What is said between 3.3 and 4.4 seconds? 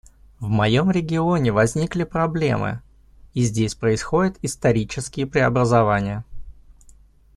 и здесь происходят